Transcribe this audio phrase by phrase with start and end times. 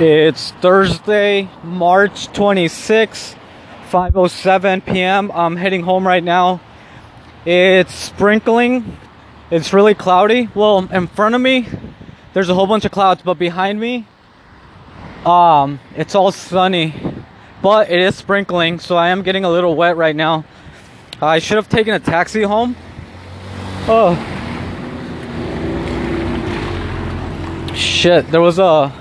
[0.00, 3.34] It's Thursday, March 26,
[3.90, 5.32] 5:07 p.m.
[5.32, 6.60] I'm heading home right now.
[7.44, 8.96] It's sprinkling.
[9.50, 10.48] It's really cloudy.
[10.54, 11.66] Well, in front of me,
[12.32, 14.06] there's a whole bunch of clouds, but behind me,
[15.26, 16.94] um, it's all sunny.
[17.60, 20.44] But it is sprinkling, so I am getting a little wet right now.
[21.20, 22.76] I should have taken a taxi home.
[23.88, 24.37] Oh.
[27.98, 28.92] Shit, there was a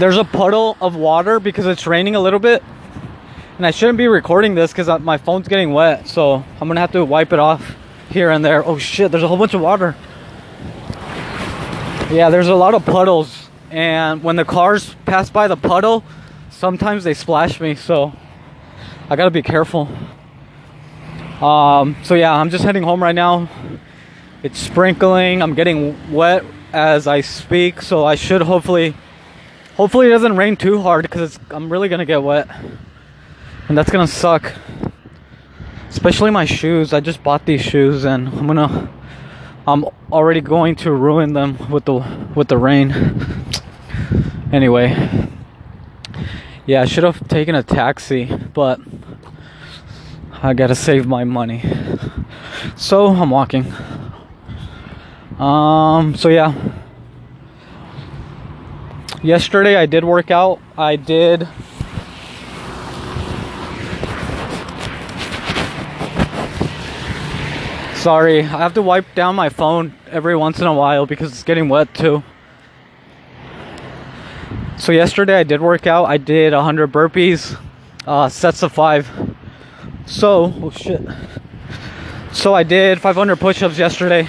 [0.00, 2.62] there's a puddle of water because it's raining a little bit.
[3.58, 6.08] And I shouldn't be recording this because my phone's getting wet.
[6.08, 7.76] So I'm going to have to wipe it off
[8.08, 8.64] here and there.
[8.64, 9.94] Oh shit, there's a whole bunch of water.
[12.10, 13.50] Yeah, there's a lot of puddles.
[13.70, 16.04] And when the cars pass by the puddle,
[16.48, 17.74] sometimes they splash me.
[17.74, 18.14] So
[19.10, 19.86] I got to be careful.
[21.42, 23.50] Um, so yeah, I'm just heading home right now.
[24.42, 25.42] It's sprinkling.
[25.42, 26.42] I'm getting wet
[26.72, 27.82] as I speak.
[27.82, 28.94] So I should hopefully
[29.78, 32.48] Hopefully it doesn't rain too hard because I'm really gonna get wet.
[33.68, 34.52] And that's gonna suck.
[35.88, 36.92] Especially my shoes.
[36.92, 38.90] I just bought these shoes and I'm gonna
[39.68, 41.94] I'm already going to ruin them with the
[42.34, 42.92] with the rain.
[44.52, 45.28] anyway.
[46.66, 48.80] Yeah, I should have taken a taxi, but
[50.42, 51.62] I gotta save my money.
[52.74, 53.72] So I'm walking.
[55.38, 56.52] Um so yeah
[59.22, 60.60] yesterday I did work out.
[60.76, 61.48] I did
[67.94, 71.42] Sorry, I have to wipe down my phone every once in a while because it's
[71.42, 72.22] getting wet too.
[74.76, 76.04] So yesterday I did work out.
[76.04, 77.60] I did 100 burpees,
[78.06, 79.10] uh, sets of five.
[80.06, 81.02] So, oh shit.
[82.32, 84.28] So I did 500 push-ups yesterday,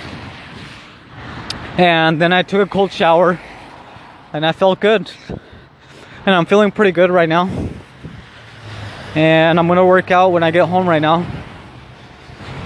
[1.80, 3.40] and then I took a cold shower
[4.34, 5.10] and I felt good.
[6.26, 7.50] And I'm feeling pretty good right now.
[9.16, 11.26] And I'm gonna work out when I get home right now.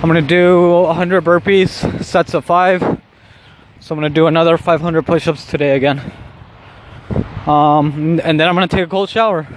[0.01, 2.81] I'm gonna do 100 burpees, sets of five.
[3.79, 6.01] So I'm gonna do another 500 push-ups today again.
[7.45, 9.47] Um, and then I'm gonna take a cold shower.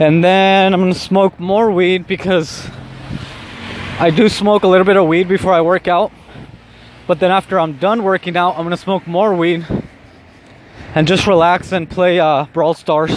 [0.00, 2.68] And then I'm gonna smoke more weed because
[4.00, 6.10] I do smoke a little bit of weed before I work out.
[7.10, 9.66] But then after I'm done working out, I'm gonna smoke more weed
[10.94, 13.10] and just relax and play uh, Brawl Stars.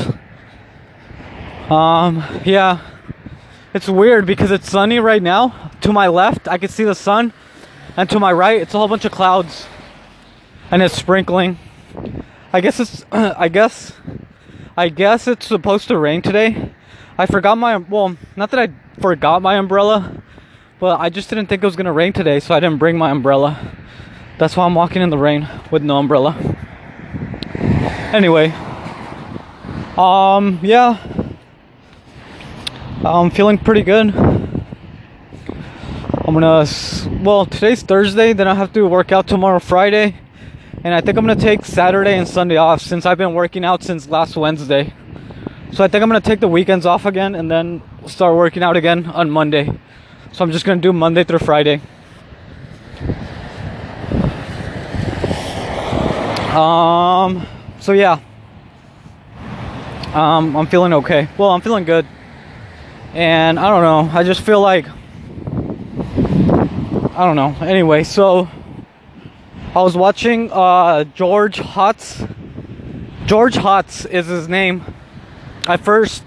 [1.69, 2.81] Um, yeah,
[3.71, 5.69] it's weird because it's sunny right now.
[5.81, 7.33] To my left, I can see the sun,
[7.95, 9.67] and to my right, it's a whole bunch of clouds,
[10.71, 11.59] and it's sprinkling.
[12.51, 13.93] I guess it's, I guess,
[14.75, 16.73] I guess it's supposed to rain today.
[17.15, 20.23] I forgot my, well, not that I forgot my umbrella,
[20.83, 23.09] but I just didn't think it was gonna rain today, so I didn't bring my
[23.09, 23.71] umbrella.
[24.37, 26.35] That's why I'm walking in the rain with no umbrella.
[28.11, 28.49] Anyway,
[29.97, 30.97] um, yeah,
[33.01, 34.13] I'm feeling pretty good.
[36.25, 36.67] I'm gonna,
[37.21, 40.17] well, today's Thursday, then I have to work out tomorrow, Friday,
[40.83, 43.83] and I think I'm gonna take Saturday and Sunday off since I've been working out
[43.83, 44.93] since last Wednesday.
[45.71, 48.75] So I think I'm gonna take the weekends off again and then start working out
[48.75, 49.71] again on Monday.
[50.33, 51.79] So I'm just gonna do Monday through Friday.
[56.51, 57.45] Um,
[57.79, 58.19] so yeah.
[60.11, 61.27] Um, I'm feeling okay.
[61.37, 62.07] Well, I'm feeling good.
[63.13, 64.17] And I don't know.
[64.17, 64.87] I just feel like
[67.15, 67.55] I don't know.
[67.61, 68.49] Anyway, so
[69.75, 72.27] I was watching uh George Hotz.
[73.27, 74.83] George Hotz is his name.
[75.67, 76.23] I first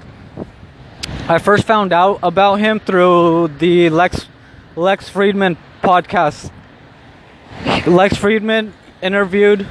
[1.28, 4.28] I first found out about him through the Lex
[4.76, 6.52] Lex Fridman podcast.
[7.84, 8.70] Lex Fridman
[9.02, 9.66] interviewed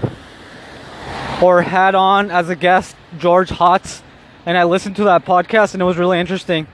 [1.42, 4.02] or had on as a guest George Hotz,
[4.46, 6.68] and I listened to that podcast and it was really interesting.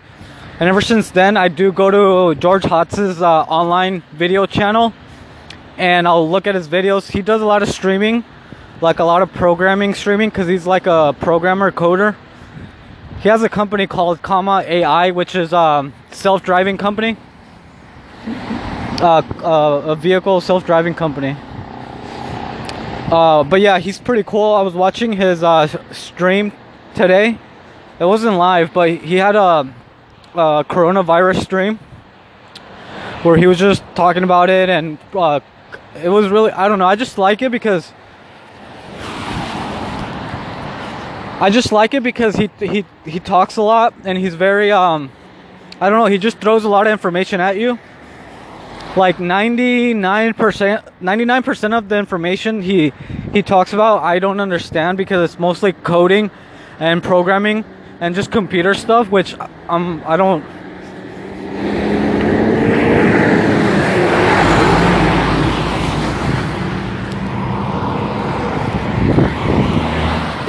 [0.59, 4.93] And ever since then, I do go to George Hotz's uh, online video channel
[5.77, 7.07] and I'll look at his videos.
[7.07, 8.25] He does a lot of streaming,
[8.81, 12.15] like a lot of programming streaming, because he's like a programmer coder.
[13.21, 17.17] He has a company called Comma AI, which is a self-driving company,
[18.99, 21.37] uh, uh, a vehicle self-driving company.
[23.11, 24.55] Uh, but yeah, he's pretty cool.
[24.55, 26.51] I was watching his uh, stream
[26.95, 27.37] today.
[27.99, 29.71] It wasn't live, but he had a,
[30.33, 31.77] a, coronavirus stream
[33.21, 35.41] where he was just talking about it, and uh,
[36.01, 36.87] it was really I don't know.
[36.87, 37.93] I just like it because
[41.41, 45.11] I just like it because he he he talks a lot and he's very um
[45.79, 46.05] I don't know.
[46.05, 47.79] He just throws a lot of information at you
[48.95, 49.93] like 99%
[51.01, 52.93] 99% of the information he
[53.33, 56.29] he talks about I don't understand because it's mostly coding
[56.77, 57.65] and programming
[57.99, 59.35] and just computer stuff which
[59.67, 60.43] um I don't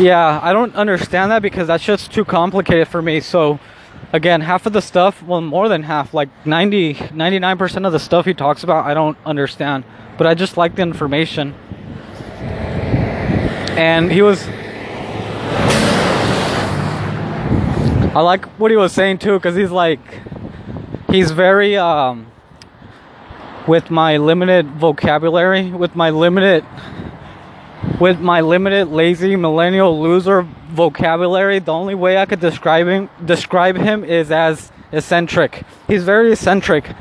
[0.03, 3.21] Yeah, I don't understand that because that's just too complicated for me.
[3.21, 3.61] So
[4.13, 8.27] again, half of the stuff, well more than half, like 90 99% of the stuff
[8.27, 9.85] he talks about I don't understand,
[10.19, 11.55] but I just like the information.
[13.79, 14.45] And he was
[18.13, 20.01] I like what he was saying too cuz he's like
[21.11, 22.27] he's very um
[23.69, 26.65] with my limited vocabulary, with my limited
[28.01, 33.77] with my limited lazy millennial loser vocabulary the only way i could describe him describe
[33.77, 35.65] him is as eccentric.
[35.89, 36.95] He's very eccentric.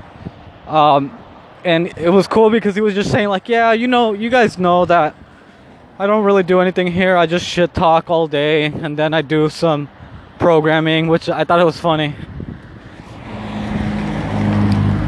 [0.67, 1.17] Um,
[1.63, 4.57] and it was cool because he was just saying like yeah you know you guys
[4.57, 5.15] know that
[5.99, 7.15] i don't really do anything here.
[7.15, 9.89] I just shit talk all day and then i do some
[10.39, 12.15] programming which i thought it was funny.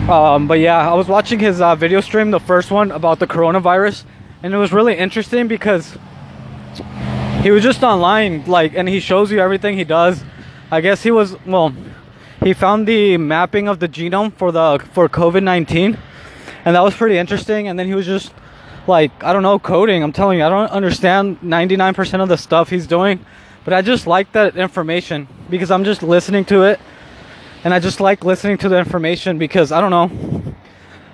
[0.08, 3.26] Um, but yeah i was watching his uh, video stream the first one about the
[3.26, 4.04] coronavirus
[4.44, 5.98] and it was really interesting because
[7.42, 10.22] he was just online like and he shows you everything he does.
[10.70, 11.74] I guess he was well
[12.44, 15.98] he found the mapping of the genome for the for covid-19
[16.66, 17.70] and that was pretty interesting.
[17.70, 18.34] And then he was just
[18.86, 20.04] like i don't know coding.
[20.04, 23.26] I'm telling you i don't understand 99% of the stuff he's doing
[23.64, 26.82] but i just like that information because i'm just listening to it
[27.64, 30.33] and i just like listening to the information because i don't know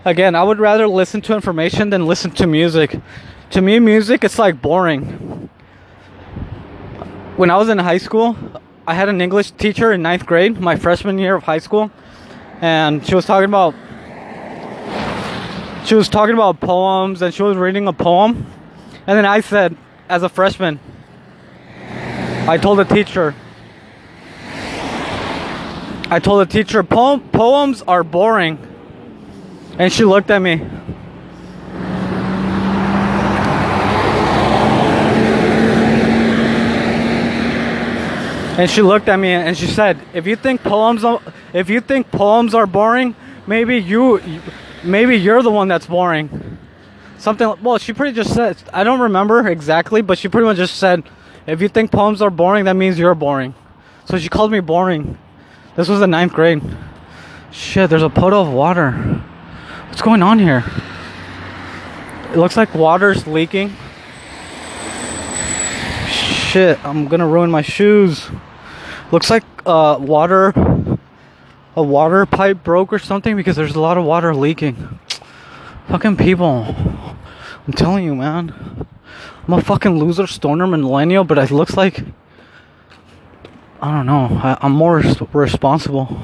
[0.05, 2.99] again, I would rather listen to information than listen to music.
[3.51, 5.49] To me, music it's like boring.
[7.35, 8.37] When I was in high school,
[8.85, 11.91] I had an English teacher in ninth grade, my freshman year of high school,
[12.61, 13.73] and she was talking about
[15.85, 18.45] she was talking about poems and she was reading a poem,
[19.07, 19.75] and then I said,
[20.07, 20.79] as a freshman,
[22.47, 23.33] I told the teacher.
[26.11, 28.68] I told the teacher, poem, poems are boring.
[29.79, 30.61] And she looked at me.
[38.59, 41.05] And she looked at me and she said, "If you think poems
[41.53, 43.15] if you think poems are boring,
[43.47, 44.21] maybe you
[44.83, 46.57] maybe you're the one that's boring."
[47.17, 50.75] Something well, she pretty just said, I don't remember exactly, but she pretty much just
[50.75, 51.03] said,
[51.47, 53.53] "If you think poems are boring, that means you're boring."
[54.03, 55.17] So she called me boring.
[55.77, 56.61] This was the ninth grade.
[57.49, 59.21] Shit, there's a puddle of water.
[59.89, 60.63] What's going on here?
[62.31, 63.75] It looks like water's leaking.
[66.07, 68.29] Shit, I'm gonna ruin my shoes.
[69.11, 70.53] Looks like uh, water,
[71.75, 74.99] a water pipe broke or something because there's a lot of water leaking.
[75.87, 76.75] Fucking people.
[77.65, 78.87] I'm telling you, man.
[79.47, 82.05] I'm a fucking loser, stoner, millennial, but it looks like.
[83.81, 84.39] I don't know.
[84.43, 86.21] I, am more res- responsible.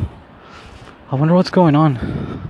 [1.12, 2.50] I wonder what's going on.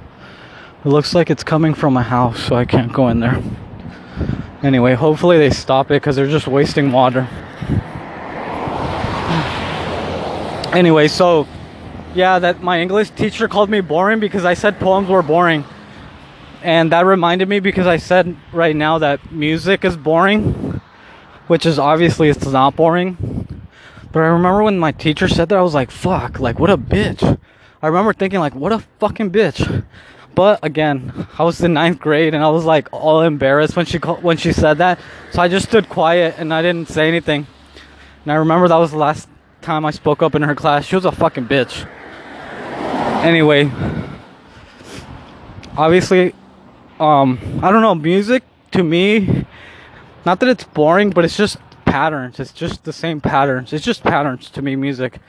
[0.85, 3.41] It looks like it's coming from a house, so I can't go in there.
[4.61, 7.27] Anyway, hopefully they stop it because they're just wasting water.
[10.71, 11.47] Anyway, so
[12.13, 15.65] yeah, that my English teacher called me boring because I said poems were boring.
[16.61, 20.81] And that reminded me because I said right now that music is boring,
[21.47, 23.17] which is obviously it's not boring.
[24.11, 26.77] But I remember when my teacher said that I was like, fuck, like what a
[26.77, 27.39] bitch.
[27.81, 29.83] I remember thinking like what a fucking bitch.
[30.35, 33.99] But again, I was in ninth grade and I was like all embarrassed when she
[33.99, 34.99] called, when she said that.
[35.31, 37.47] So I just stood quiet and I didn't say anything.
[38.23, 39.29] And I remember that was the last
[39.61, 40.85] time I spoke up in her class.
[40.85, 41.89] She was a fucking bitch.
[43.23, 43.71] Anyway,
[45.77, 46.35] obviously,
[46.99, 47.95] um, I don't know.
[47.95, 49.45] Music to me,
[50.25, 52.39] not that it's boring, but it's just patterns.
[52.39, 53.71] It's just the same patterns.
[53.73, 55.19] It's just patterns to me, music.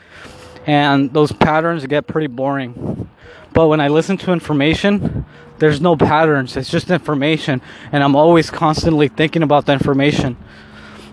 [0.66, 3.05] And those patterns get pretty boring.
[3.52, 5.25] But when I listen to information,
[5.59, 6.56] there's no patterns.
[6.56, 7.62] It's just information.
[7.92, 10.37] And I'm always constantly thinking about the information.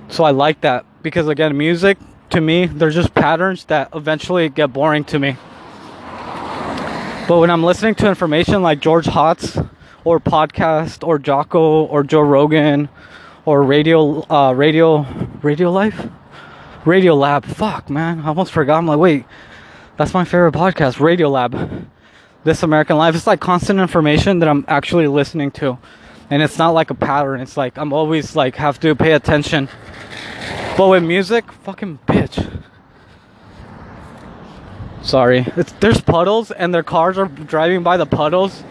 [0.09, 0.85] So I like that.
[1.01, 1.97] Because again, music,
[2.31, 5.37] to me, they're just patterns that eventually get boring to me.
[7.27, 9.69] But when I'm listening to information like George Hotz,
[10.03, 12.89] or podcast, or Jocko, or Joe Rogan,
[13.45, 15.05] or Radio, uh, Radio,
[15.41, 16.07] Radio Life,
[16.85, 17.45] Radio Lab.
[17.45, 18.77] Fuck, man, I almost forgot.
[18.77, 19.25] I'm like, wait,
[19.97, 21.87] that's my favorite podcast, Radio Lab.
[22.43, 23.15] This American Life.
[23.15, 25.77] It's like constant information that I'm actually listening to.
[26.29, 27.41] And it's not like a pattern.
[27.41, 29.69] It's like I'm always like have to pay attention.
[30.77, 32.61] But with music, fucking bitch.
[35.03, 35.45] Sorry.
[35.55, 38.63] It's there's puddles and their cars are driving by the puddles.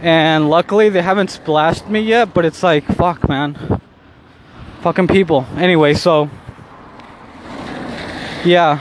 [0.00, 3.80] And luckily they haven't splashed me yet, but it's like fuck man.
[4.80, 5.46] Fucking people.
[5.56, 6.30] Anyway, so
[8.44, 8.80] yeah.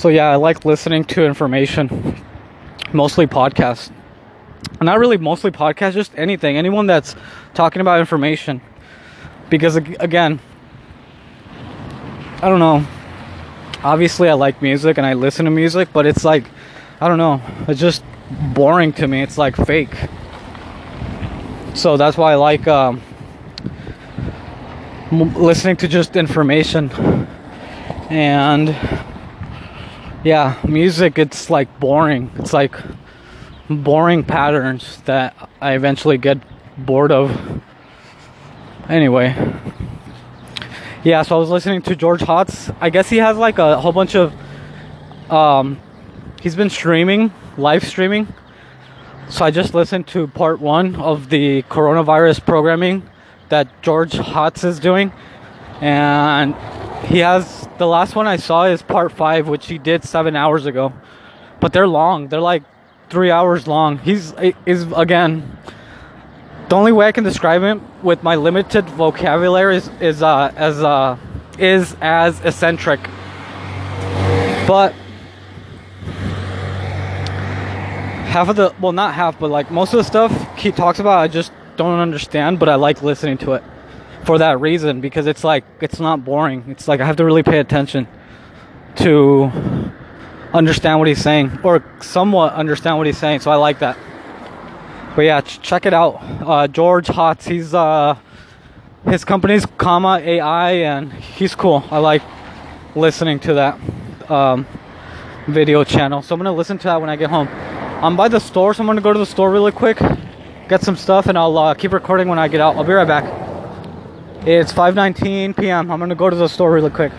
[0.00, 2.16] So yeah, I like listening to information,
[2.90, 3.92] mostly podcasts.
[4.80, 7.14] Not really mostly podcasts, just anything, anyone that's
[7.52, 8.62] talking about information.
[9.50, 10.40] Because again,
[12.40, 12.86] I don't know.
[13.84, 16.46] Obviously, I like music and I listen to music, but it's like,
[16.98, 18.02] I don't know, it's just
[18.54, 19.20] boring to me.
[19.20, 19.94] It's like fake.
[21.74, 23.02] So that's why I like um,
[25.12, 26.90] listening to just information
[28.08, 28.74] and
[30.24, 32.30] yeah, music it's like boring.
[32.36, 32.74] It's like
[33.68, 36.38] boring patterns that I eventually get
[36.76, 37.62] bored of.
[38.88, 39.34] Anyway.
[41.02, 42.74] Yeah, so I was listening to George Hotz.
[42.80, 44.34] I guess he has like a whole bunch of
[45.30, 45.80] um
[46.42, 48.28] he's been streaming, live streaming.
[49.30, 53.08] So I just listened to part 1 of the coronavirus programming
[53.48, 55.12] that George Hotz is doing
[55.80, 56.54] and
[57.06, 60.66] he has the last one I saw is part five, which he did seven hours
[60.66, 60.92] ago.
[61.60, 62.28] But they're long.
[62.28, 62.62] They're like
[63.08, 63.96] three hours long.
[63.98, 64.34] He's
[64.66, 65.56] is again.
[66.68, 70.82] The only way I can describe him with my limited vocabulary is is uh, as
[70.82, 71.16] uh,
[71.58, 73.00] is as eccentric.
[74.68, 74.92] But
[78.28, 81.18] half of the well, not half, but like most of the stuff he talks about,
[81.18, 82.58] I just don't understand.
[82.58, 83.64] But I like listening to it
[84.24, 86.64] for that reason because it's like it's not boring.
[86.68, 88.06] It's like I have to really pay attention
[88.96, 89.50] to
[90.52, 93.40] understand what he's saying or somewhat understand what he's saying.
[93.40, 93.96] So I like that.
[95.16, 96.18] But yeah, ch- check it out.
[96.20, 97.48] Uh, George Hotz.
[97.48, 98.16] He's uh,
[99.04, 101.84] his company's Comma AI, and he's cool.
[101.90, 102.22] I like
[102.94, 104.66] listening to that um,
[105.48, 106.22] video channel.
[106.22, 107.48] So I'm gonna listen to that when I get home.
[107.48, 109.98] I'm by the store, so I'm gonna go to the store really quick,
[110.68, 112.76] get some stuff, and I'll uh, keep recording when I get out.
[112.76, 113.49] I'll be right back.
[114.46, 115.90] It's 5:19 p.m.
[115.90, 117.12] I'm gonna go to the store really quick.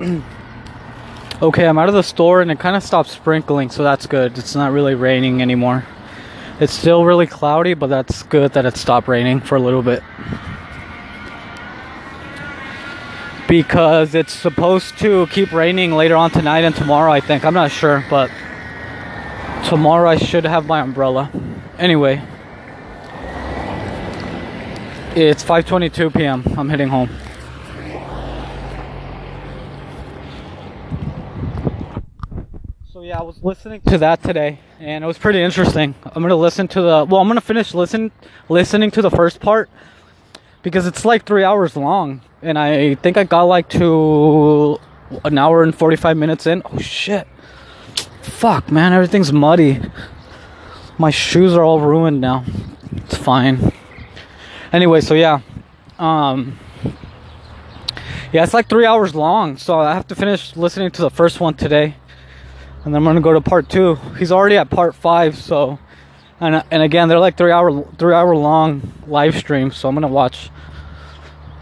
[1.42, 4.38] okay, I'm out of the store and it kind of stopped sprinkling, so that's good.
[4.38, 5.84] It's not really raining anymore.
[6.58, 10.02] It's still really cloudy, but that's good that it stopped raining for a little bit.
[13.46, 17.44] Because it's supposed to keep raining later on tonight and tomorrow, I think.
[17.44, 18.30] I'm not sure, but
[19.64, 21.30] tomorrow I should have my umbrella.
[21.78, 22.22] Anyway,
[25.16, 26.44] it's 5:22 p.m.
[26.56, 27.10] I'm heading home.
[32.92, 35.94] So yeah, I was listening to that today, and it was pretty interesting.
[36.04, 37.20] I'm gonna listen to the well.
[37.20, 38.12] I'm gonna finish listen
[38.48, 39.68] listening to the first part
[40.62, 44.78] because it's like three hours long, and I think I got like to
[45.24, 46.62] an hour and 45 minutes in.
[46.64, 47.26] Oh shit!
[48.22, 49.80] Fuck, man, everything's muddy.
[50.98, 52.44] My shoes are all ruined now.
[52.92, 53.72] It's fine
[54.72, 55.40] anyway, so yeah,
[55.98, 56.58] um,
[58.32, 61.40] yeah, it's like three hours long, so I have to finish listening to the first
[61.40, 61.96] one today,
[62.84, 63.96] and then I'm gonna go to part two.
[64.18, 65.78] He's already at part five, so,
[66.40, 70.08] and and again, they're like three hour three hour long live streams, so I'm gonna
[70.08, 70.50] watch.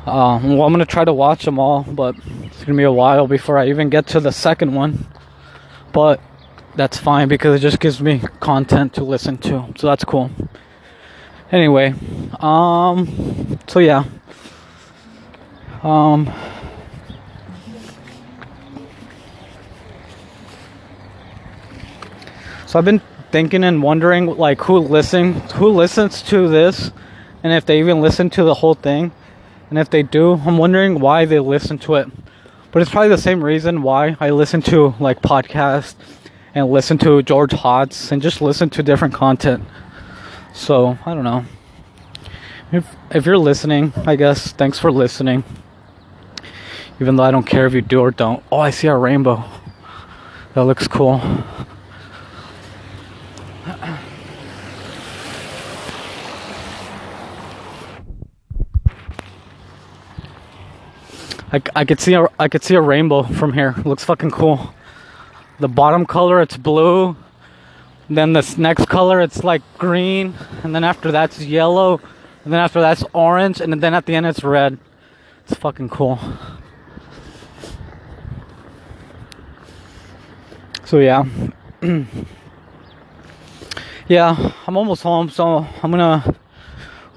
[0.07, 3.27] Um, well, I'm gonna try to watch them all, but it's gonna be a while
[3.27, 5.07] before I even get to the second one.
[5.93, 6.21] But
[6.77, 10.31] that's fine because it just gives me content to listen to, so that's cool
[11.51, 11.95] anyway
[12.41, 14.05] um so yeah.
[15.83, 16.33] Um
[22.67, 23.01] so i've been
[23.31, 26.91] thinking and wondering like who listens who listens to this?
[27.43, 29.13] And if they even listen to the whole thing?
[29.71, 32.09] And if they do i'm wondering why they listen to it.
[32.71, 35.95] But it's probably the same reason why i listen to like podcasts
[36.55, 39.65] and listen to george hotz and just listen to different content
[40.59, 41.45] so I don't know.
[42.73, 45.45] If if you're listening, I guess thanks for listening.
[47.01, 48.43] Even though I don't care if you do or don't.
[48.51, 49.45] Oh, I see a rainbow.
[50.55, 51.21] That looks cool.
[61.51, 63.75] I, I could see a I could see a rainbow from here.
[63.79, 64.75] It looks fucking cool.
[65.61, 67.17] The bottom color it's blue,
[68.09, 70.35] then this next color, it's like green.
[70.63, 72.01] And then after that's yellow.
[72.45, 73.61] And then after that's orange.
[73.61, 74.79] And then at the end, it's red.
[75.45, 76.19] It's fucking cool.
[80.85, 81.25] So, yeah.
[84.09, 85.29] yeah, I'm almost home.
[85.29, 86.35] So, I'm gonna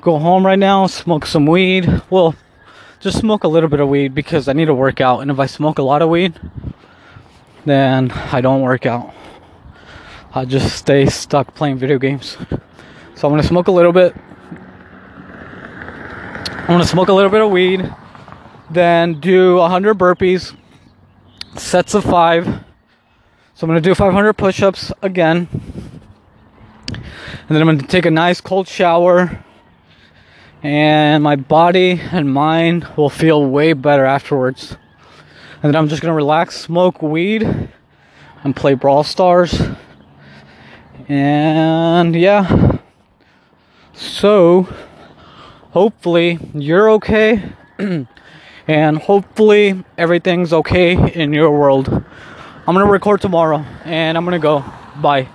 [0.02, 2.02] go home right now, smoke some weed.
[2.10, 2.36] Well,
[3.00, 5.22] just smoke a little bit of weed because I need to work out.
[5.22, 6.38] And if I smoke a lot of weed,
[7.66, 9.14] then I don't work out.
[10.34, 12.38] I just stay stuck playing video games.
[13.16, 14.16] So I'm gonna smoke a little bit.
[16.62, 17.94] I'm gonna smoke a little bit of weed,
[18.70, 20.56] then do 100 burpees,
[21.58, 22.46] sets of five.
[22.46, 25.50] So I'm gonna do 500 push ups again.
[26.88, 29.44] And then I'm gonna take a nice cold shower.
[30.64, 34.78] And my body and mind will feel way better afterwards.
[35.62, 37.70] And then I'm just gonna relax, smoke weed,
[38.46, 39.62] and play Brawl Stars.
[41.12, 42.78] And yeah.
[43.92, 44.66] So,
[45.72, 47.52] hopefully, you're okay.
[48.68, 51.90] and hopefully, everything's okay in your world.
[51.90, 54.64] I'm gonna record tomorrow and I'm gonna go.
[55.02, 55.28] Bye.